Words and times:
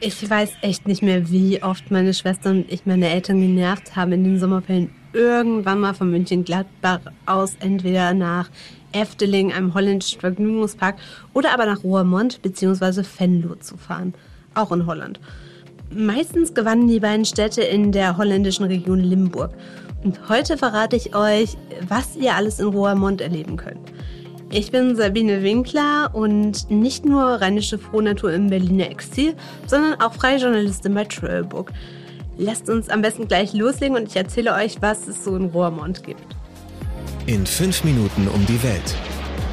Ich 0.00 0.30
weiß 0.30 0.50
echt 0.62 0.86
nicht 0.86 1.02
mehr, 1.02 1.28
wie 1.28 1.60
oft 1.60 1.90
meine 1.90 2.14
Schwester 2.14 2.50
und 2.50 2.70
ich 2.70 2.86
meine 2.86 3.08
Eltern 3.08 3.40
genervt 3.40 3.96
haben, 3.96 4.12
in 4.12 4.22
den 4.22 4.38
Sommerferien 4.38 4.90
irgendwann 5.12 5.80
mal 5.80 5.92
von 5.92 6.08
München-Gladbach 6.08 7.00
aus 7.26 7.56
entweder 7.58 8.14
nach 8.14 8.48
Efteling, 8.92 9.52
einem 9.52 9.74
holländischen 9.74 10.20
Vergnügungspark, 10.20 10.96
oder 11.34 11.52
aber 11.52 11.66
nach 11.66 11.82
Roermond 11.82 12.40
bzw. 12.42 13.02
Venlo 13.18 13.56
zu 13.56 13.76
fahren, 13.76 14.14
auch 14.54 14.70
in 14.70 14.86
Holland. 14.86 15.18
Meistens 15.90 16.54
gewannen 16.54 16.86
die 16.86 17.00
beiden 17.00 17.24
Städte 17.24 17.62
in 17.62 17.90
der 17.90 18.16
holländischen 18.16 18.66
Region 18.66 19.00
Limburg. 19.00 19.50
Und 20.04 20.28
heute 20.28 20.56
verrate 20.56 20.94
ich 20.94 21.16
euch, 21.16 21.56
was 21.88 22.14
ihr 22.14 22.36
alles 22.36 22.60
in 22.60 22.68
Roermond 22.68 23.20
erleben 23.20 23.56
könnt. 23.56 23.90
Ich 24.50 24.70
bin 24.70 24.96
Sabine 24.96 25.42
Winkler 25.42 26.10
und 26.14 26.70
nicht 26.70 27.04
nur 27.04 27.22
rheinische 27.22 27.78
Frohnatur 27.78 28.32
im 28.32 28.48
Berliner 28.48 28.90
Exil, 28.90 29.34
sondern 29.66 30.00
auch 30.00 30.14
freie 30.14 30.38
Journalistin 30.38 30.94
bei 30.94 31.04
Trailbook. 31.04 31.70
Lasst 32.38 32.70
uns 32.70 32.88
am 32.88 33.02
besten 33.02 33.28
gleich 33.28 33.52
loslegen 33.52 33.96
und 33.96 34.08
ich 34.08 34.16
erzähle 34.16 34.54
euch, 34.54 34.80
was 34.80 35.06
es 35.06 35.22
so 35.22 35.36
in 35.36 35.46
Roermond 35.46 36.02
gibt. 36.02 36.24
In 37.26 37.44
fünf 37.44 37.84
Minuten 37.84 38.26
um 38.28 38.46
die 38.46 38.62
Welt. 38.62 38.94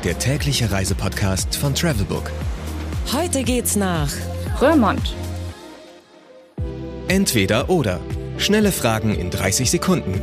Der 0.06 0.18
tägliche 0.18 0.72
Reisepodcast 0.72 1.58
von 1.58 1.76
Travelbook. 1.76 2.32
Heute 3.12 3.44
geht's 3.44 3.76
nach 3.76 4.12
Roermond. 4.62 5.14
Entweder 7.10 7.70
oder. 7.70 8.00
Schnelle 8.38 8.72
Fragen 8.72 9.14
in 9.14 9.30
30 9.30 9.72
Sekunden. 9.72 10.22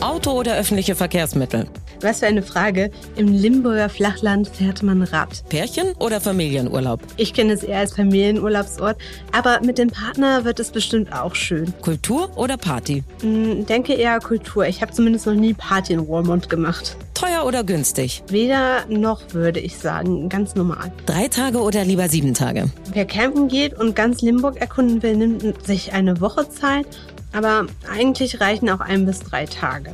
Auto 0.00 0.32
oder 0.32 0.56
öffentliche 0.56 0.96
Verkehrsmittel. 0.96 1.68
Was 2.02 2.18
für 2.18 2.26
eine 2.26 2.42
Frage. 2.42 2.90
Im 3.14 3.28
Limburger 3.28 3.88
Flachland 3.88 4.48
fährt 4.48 4.82
man 4.82 5.02
Rad. 5.02 5.44
Pärchen 5.48 5.92
oder 6.00 6.20
Familienurlaub? 6.20 7.00
Ich 7.16 7.32
kenne 7.32 7.52
es 7.52 7.62
eher 7.62 7.78
als 7.78 7.94
Familienurlaubsort, 7.94 8.96
aber 9.30 9.60
mit 9.62 9.78
dem 9.78 9.88
Partner 9.88 10.44
wird 10.44 10.58
es 10.58 10.70
bestimmt 10.70 11.12
auch 11.12 11.36
schön. 11.36 11.72
Kultur 11.80 12.36
oder 12.36 12.56
Party? 12.56 13.04
Hm, 13.20 13.66
denke 13.66 13.94
eher 13.94 14.18
Kultur. 14.18 14.66
Ich 14.66 14.82
habe 14.82 14.92
zumindest 14.92 15.26
noch 15.26 15.34
nie 15.34 15.54
Party 15.54 15.92
in 15.92 16.00
Roermond 16.00 16.48
gemacht. 16.50 16.96
Teuer 17.14 17.46
oder 17.46 17.62
günstig? 17.62 18.24
Weder 18.28 18.84
noch 18.88 19.20
würde 19.32 19.60
ich 19.60 19.78
sagen, 19.78 20.28
ganz 20.28 20.56
normal. 20.56 20.90
Drei 21.06 21.28
Tage 21.28 21.60
oder 21.60 21.84
lieber 21.84 22.08
sieben 22.08 22.34
Tage? 22.34 22.68
Wer 22.92 23.04
campen 23.04 23.46
geht 23.46 23.78
und 23.78 23.94
ganz 23.94 24.22
Limburg 24.22 24.56
erkunden 24.60 25.04
will, 25.04 25.16
nimmt 25.16 25.64
sich 25.64 25.92
eine 25.92 26.20
Woche 26.20 26.48
Zeit, 26.48 26.86
aber 27.32 27.66
eigentlich 27.88 28.40
reichen 28.40 28.68
auch 28.70 28.80
ein 28.80 29.06
bis 29.06 29.20
drei 29.20 29.46
Tage. 29.46 29.92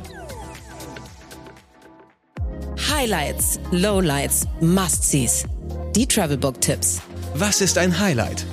Highlights, 2.99 3.61
Lowlights, 3.71 4.45
Must-Sees. 4.59 5.45
Die 5.95 6.05
Travelbook-Tipps. 6.05 7.01
Was 7.33 7.61
ist 7.61 7.77
ein 7.77 7.97
Highlight? 7.97 8.45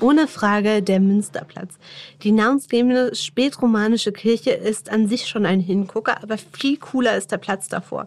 Ohne 0.00 0.28
Frage 0.28 0.84
der 0.84 1.00
Münsterplatz. 1.00 1.74
Die 2.22 2.30
namensgebende 2.30 3.16
spätromanische 3.16 4.12
Kirche 4.12 4.52
ist 4.52 4.88
an 4.88 5.08
sich 5.08 5.26
schon 5.26 5.44
ein 5.44 5.58
Hingucker, 5.58 6.22
aber 6.22 6.36
viel 6.38 6.76
cooler 6.76 7.16
ist 7.16 7.32
der 7.32 7.38
Platz 7.38 7.66
davor. 7.66 8.06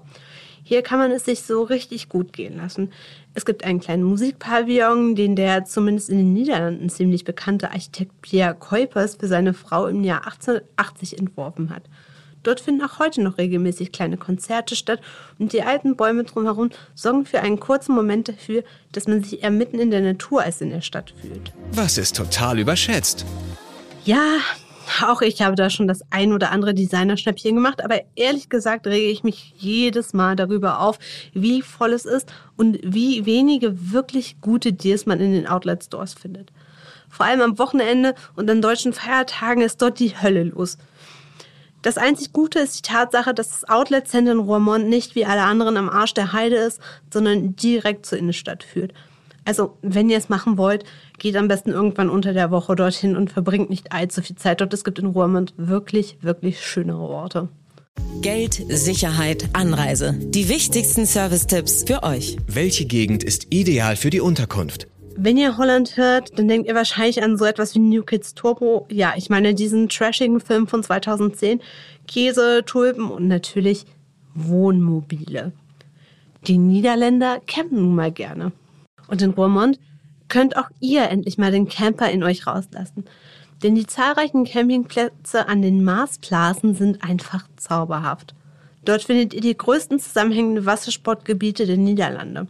Hier 0.64 0.82
kann 0.82 0.98
man 0.98 1.12
es 1.12 1.26
sich 1.26 1.42
so 1.42 1.62
richtig 1.62 2.08
gut 2.08 2.32
gehen 2.32 2.56
lassen. 2.56 2.94
Es 3.34 3.44
gibt 3.44 3.66
einen 3.66 3.82
kleinen 3.82 4.04
Musikpavillon, 4.04 5.16
den 5.16 5.36
der 5.36 5.66
zumindest 5.66 6.10
in 6.10 6.20
den 6.20 6.32
Niederlanden 6.32 6.88
ziemlich 6.88 7.26
bekannte 7.26 7.72
Architekt 7.72 8.22
Pierre 8.22 8.56
Kuipers 8.56 9.16
für 9.16 9.28
seine 9.28 9.54
Frau 9.54 9.88
im 9.88 10.06
Jahr 10.06 10.26
1880 10.26 11.20
entworfen 11.20 11.70
hat. 11.70 11.84
Dort 12.44 12.60
finden 12.60 12.84
auch 12.84 13.00
heute 13.00 13.22
noch 13.22 13.38
regelmäßig 13.38 13.92
kleine 13.92 14.18
Konzerte 14.18 14.76
statt 14.76 15.00
und 15.40 15.54
die 15.54 15.64
alten 15.64 15.96
Bäume 15.96 16.24
drumherum 16.24 16.70
sorgen 16.96 17.26
für 17.26 17.42
einen 17.42 17.60
kurzen 17.60 17.94
Moment 17.94 18.30
dafür, 18.30 18.64
dass 18.92 19.08
man 19.08 19.24
sich 19.24 19.44
eher 19.44 19.52
mitten 19.52 19.80
in 19.80 19.92
der 19.92 20.02
Natur 20.02 20.42
als 20.42 20.62
in 20.62 20.70
der 20.70 20.82
Stadt 20.82 21.14
fühlt. 21.22 21.54
Was 21.74 21.98
ist 21.98 22.16
total 22.16 22.60
überschätzt? 22.60 23.26
Ja, 24.04 24.40
auch 25.04 25.22
ich 25.22 25.42
habe 25.42 25.56
da 25.56 25.70
schon 25.70 25.88
das 25.88 26.02
ein 26.10 26.34
oder 26.34 26.52
andere 26.52 26.74
Designerschnäppchen 26.74 27.56
gemacht, 27.56 27.84
aber 27.84 28.02
ehrlich 28.16 28.50
gesagt 28.50 28.88
rege 28.88 29.12
ich 29.12 29.24
mich 29.24 29.54
jedes 29.58 30.14
Mal 30.14 30.36
darüber 30.36 30.80
auf, 30.80 31.00
wie 31.34 31.62
voll 31.62 31.94
es 31.94 32.06
ist 32.06 32.32
und 32.58 32.80
wie 32.84 33.26
wenige 33.26 33.92
wirklich 33.92 34.42
gute 34.42 34.74
Deals 34.74 35.06
man 35.06 35.20
in 35.20 35.34
den 35.34 35.48
Outlet 35.48 35.84
Stores 35.84 36.14
findet. 36.14 36.52
Vor 37.10 37.26
allem 37.26 37.42
am 37.42 37.60
Wochenende 37.60 38.16
und 38.36 38.50
an 38.50 38.62
deutschen 38.62 38.94
Feiertagen 38.94 39.62
ist 39.62 39.82
dort 39.82 40.00
die 40.00 40.20
Hölle 40.22 40.44
los. 40.46 40.78
Das 41.82 41.98
einzig 41.98 42.32
Gute 42.32 42.60
ist 42.60 42.78
die 42.78 42.92
Tatsache, 42.92 43.34
dass 43.34 43.50
das 43.50 43.70
Outlet 43.70 44.08
Center 44.08 44.34
in 44.34 44.40
Roermond 44.40 44.88
nicht 44.88 45.16
wie 45.16 45.26
alle 45.26 45.42
anderen 45.42 45.78
am 45.78 45.90
Arsch 45.90 46.14
der 46.14 46.32
Heide 46.32 46.58
ist, 46.58 46.80
sondern 47.12 47.56
direkt 47.56 48.06
zur 48.06 48.20
Innenstadt 48.20 48.64
führt. 48.64 48.94
Also, 49.46 49.78
wenn 49.82 50.10
ihr 50.10 50.18
es 50.20 50.30
machen 50.30 50.60
wollt, 50.60 50.84
geht 51.18 51.36
am 51.36 51.48
besten 51.48 51.72
irgendwann 51.72 52.12
unter 52.12 52.34
der 52.34 52.52
Woche 52.52 52.76
dorthin 52.76 53.16
und 53.16 53.32
verbringt 53.32 53.72
nicht 53.72 53.92
allzu 53.92 54.22
viel 54.22 54.36
Zeit 54.36 54.62
dort. 54.62 54.74
Es 54.74 54.84
gibt 54.84 55.00
in 55.00 55.08
Roermond 55.08 55.56
wirklich, 55.58 56.18
wirklich 56.22 56.64
schönere 56.64 57.02
Orte. 57.02 57.50
Geld, 58.22 58.62
Sicherheit, 58.70 59.50
Anreise. 59.54 60.14
Die 60.20 60.48
wichtigsten 60.48 61.08
Service-Tipps 61.08 61.84
für 61.88 62.04
euch. 62.04 62.38
Welche 62.46 62.86
Gegend 62.86 63.24
ist 63.24 63.48
ideal 63.50 63.96
für 63.96 64.12
die 64.12 64.22
Unterkunft? 64.22 64.88
Wenn 65.16 65.38
ihr 65.38 65.58
Holland 65.58 65.98
hört, 65.98 66.38
dann 66.40 66.48
denkt 66.48 66.68
ihr 66.68 66.76
wahrscheinlich 66.76 67.22
an 67.22 67.38
so 67.38 67.46
etwas 67.46 67.76
wie 67.76 67.80
New 67.80 68.04
Kids 68.04 68.34
Turbo. 68.34 68.88
Ja, 68.90 69.14
ich 69.16 69.30
meine 69.30 69.54
diesen 69.54 69.90
trashigen 69.90 70.40
Film 70.40 70.68
von 70.68 70.84
2010. 70.84 71.62
Käse, 72.08 72.64
Tulpen 72.66 73.12
und 73.12 73.28
natürlich 73.28 73.86
Wohnmobile. 74.34 75.52
Die 76.48 76.58
Niederländer 76.58 77.40
campen 77.46 77.82
nun 77.82 77.96
mal 77.96 78.12
gerne. 78.12 78.52
Und 79.08 79.22
in 79.22 79.32
Roermond 79.32 79.80
könnt 80.28 80.58
auch 80.58 80.70
ihr 80.80 81.10
endlich 81.10 81.38
mal 81.38 81.52
den 81.52 81.68
Camper 81.68 82.10
in 82.10 82.24
euch 82.24 82.48
rauslassen. 82.48 83.06
Denn 83.62 83.76
die 83.76 83.86
zahlreichen 83.86 84.46
Campingplätze 84.46 85.48
an 85.48 85.62
den 85.62 85.84
Marsplassen 85.84 86.74
sind 86.74 87.04
einfach 87.04 87.46
zauberhaft. 87.58 88.34
Dort 88.86 89.04
findet 89.04 89.34
ihr 89.34 89.42
die 89.42 89.56
größten 89.56 90.00
zusammenhängenden 90.00 90.66
Wassersportgebiete 90.66 91.68
der 91.68 91.78
Niederlande. 91.78 92.48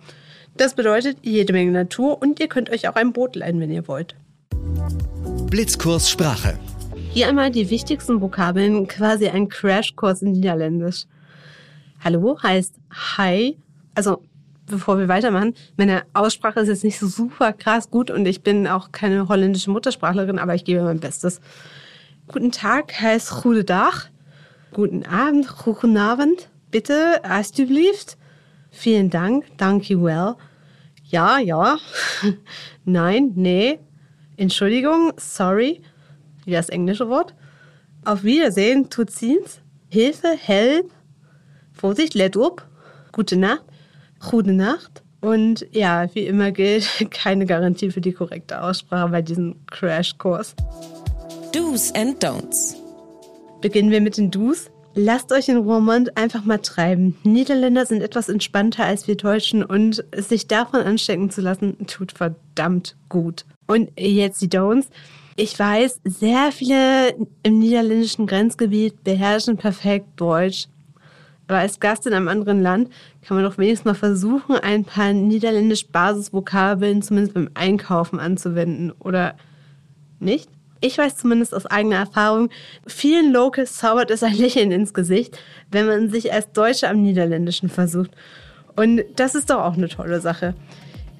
Das 0.57 0.75
bedeutet 0.75 1.17
jede 1.21 1.53
Menge 1.53 1.71
Natur 1.71 2.21
und 2.21 2.39
ihr 2.39 2.47
könnt 2.47 2.69
euch 2.69 2.87
auch 2.87 2.95
ein 2.95 3.13
Boot 3.13 3.35
leihen, 3.35 3.59
wenn 3.59 3.71
ihr 3.71 3.87
wollt. 3.87 4.15
Blitzkurs 5.49 6.09
Sprache. 6.09 6.57
Hier 7.13 7.27
einmal 7.27 7.51
die 7.51 7.69
wichtigsten 7.69 8.21
Vokabeln, 8.21 8.87
quasi 8.87 9.27
ein 9.27 9.49
Crashkurs 9.49 10.21
in 10.21 10.31
Niederländisch. 10.31 11.05
Hallo 12.03 12.37
heißt 12.41 12.75
Hi. 13.17 13.57
Also, 13.95 14.23
bevor 14.65 14.97
wir 14.97 15.07
weitermachen, 15.07 15.55
meine 15.77 16.03
Aussprache 16.13 16.61
ist 16.61 16.69
jetzt 16.69 16.83
nicht 16.83 16.99
so 16.99 17.07
super 17.07 17.53
krass 17.53 17.89
gut 17.89 18.09
und 18.11 18.25
ich 18.25 18.43
bin 18.43 18.67
auch 18.67 18.91
keine 18.91 19.27
holländische 19.27 19.71
Muttersprachlerin, 19.71 20.39
aber 20.39 20.55
ich 20.55 20.63
gebe 20.63 20.83
mein 20.83 20.99
Bestes. 20.99 21.41
Guten 22.27 22.51
Tag 22.51 22.99
heißt 22.99 23.43
Goedendag. 23.43 24.09
Guten 24.71 25.05
Abend, 25.05 25.47
guten 25.63 25.97
Abend. 25.97 26.49
Bitte, 26.71 27.23
alsjeblieft. 27.23 28.17
Vielen 28.71 29.09
Dank, 29.09 29.45
dankjewel. 29.57 30.35
Ja, 31.03 31.37
ja. 31.37 31.77
Nein, 32.85 33.33
nee. 33.35 33.79
Entschuldigung, 34.37 35.13
sorry. 35.17 35.81
Wie 36.45 36.51
das 36.53 36.69
englische 36.69 37.09
Wort. 37.09 37.35
Auf 38.05 38.23
Wiedersehen, 38.23 38.89
tut 38.89 39.11
ziens. 39.11 39.61
Hilfe, 39.89 40.29
help. 40.29 40.89
Vorsicht, 41.73 42.15
let 42.15 42.37
up. 42.37 42.67
Gute 43.11 43.35
Nacht. 43.35 43.63
Gute 44.19 44.53
Nacht. 44.53 45.03
Und 45.19 45.67
ja, 45.71 46.07
wie 46.15 46.25
immer 46.25 46.51
gilt, 46.51 46.87
keine 47.11 47.45
Garantie 47.45 47.91
für 47.91 48.01
die 48.01 48.13
korrekte 48.13 48.63
Aussprache 48.63 49.09
bei 49.09 49.21
diesem 49.21 49.55
Crashkurs. 49.67 50.55
Do's 51.53 51.93
and 51.93 52.23
Don'ts. 52.23 52.75
Beginnen 53.61 53.91
wir 53.91 54.01
mit 54.01 54.17
den 54.17 54.31
Do's. 54.31 54.70
Lasst 54.93 55.31
euch 55.31 55.47
in 55.47 55.57
Roermond 55.57 56.17
einfach 56.17 56.43
mal 56.43 56.57
treiben. 56.57 57.17
Niederländer 57.23 57.85
sind 57.85 58.01
etwas 58.01 58.27
entspannter 58.27 58.83
als 58.83 59.07
wir 59.07 59.15
Deutschen 59.15 59.63
und 59.63 60.03
sich 60.15 60.47
davon 60.47 60.81
anstecken 60.81 61.29
zu 61.29 61.39
lassen, 61.39 61.87
tut 61.87 62.11
verdammt 62.11 62.97
gut. 63.07 63.45
Und 63.67 63.89
jetzt 63.97 64.41
die 64.41 64.49
Don'ts. 64.49 64.87
Ich 65.37 65.57
weiß, 65.57 66.01
sehr 66.03 66.51
viele 66.51 67.15
im 67.41 67.59
niederländischen 67.59 68.27
Grenzgebiet 68.27 69.01
beherrschen 69.05 69.55
perfekt 69.55 70.07
Deutsch. 70.17 70.67
Aber 71.47 71.59
als 71.59 71.79
Gast 71.79 72.05
in 72.05 72.13
einem 72.13 72.27
anderen 72.27 72.61
Land 72.61 72.89
kann 73.21 73.37
man 73.37 73.45
doch 73.45 73.57
wenigstens 73.57 73.85
mal 73.85 73.93
versuchen, 73.93 74.55
ein 74.55 74.83
paar 74.83 75.13
niederländisch 75.13 75.87
Basisvokabeln 75.87 77.01
zumindest 77.01 77.33
beim 77.33 77.49
Einkaufen 77.53 78.19
anzuwenden. 78.19 78.91
Oder 78.99 79.35
nicht? 80.19 80.49
Ich 80.81 80.97
weiß 80.97 81.15
zumindest 81.15 81.53
aus 81.53 81.67
eigener 81.67 81.97
Erfahrung, 81.97 82.49
vielen 82.87 83.31
Locals 83.31 83.77
zaubert 83.77 84.09
es 84.09 84.23
ein 84.23 84.33
Lächeln 84.35 84.71
ins 84.71 84.93
Gesicht, 84.93 85.37
wenn 85.69 85.85
man 85.85 86.09
sich 86.09 86.33
als 86.33 86.51
Deutsche 86.51 86.89
am 86.89 87.01
Niederländischen 87.03 87.69
versucht. 87.69 88.11
Und 88.75 89.03
das 89.15 89.35
ist 89.35 89.51
doch 89.51 89.59
auch 89.59 89.77
eine 89.77 89.89
tolle 89.89 90.19
Sache. 90.21 90.55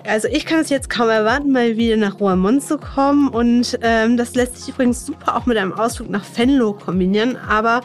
Also 0.04 0.28
ich 0.28 0.46
kann 0.46 0.60
es 0.60 0.70
jetzt 0.70 0.90
kaum 0.90 1.10
erwarten, 1.10 1.52
mal 1.52 1.78
wieder 1.78 1.96
nach 1.96 2.20
Roermond 2.20 2.64
zu 2.64 2.78
kommen. 2.78 3.28
Und 3.28 3.78
ähm, 3.82 4.18
das 4.18 4.34
lässt 4.36 4.58
sich 4.58 4.74
übrigens 4.74 5.06
super 5.06 5.38
auch 5.38 5.46
mit 5.46 5.58
einem 5.58 5.74
Ausflug 5.74 6.10
nach 6.10 6.26
Venlo 6.36 6.74
kombinieren. 6.74 7.38
Aber 7.38 7.82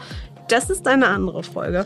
das 0.47 0.69
ist 0.69 0.87
eine 0.87 1.07
andere 1.07 1.43
Folge. 1.43 1.85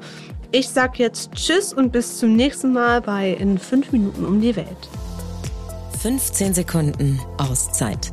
Ich 0.51 0.69
sag 0.69 0.99
jetzt 0.99 1.33
Tschüss 1.33 1.73
und 1.73 1.91
bis 1.91 2.17
zum 2.17 2.35
nächsten 2.35 2.73
Mal 2.73 3.01
bei 3.01 3.31
In 3.31 3.57
5 3.57 3.91
Minuten 3.91 4.25
um 4.25 4.41
die 4.41 4.55
Welt. 4.55 4.89
15 6.01 6.53
Sekunden 6.53 7.19
Auszeit. 7.37 8.11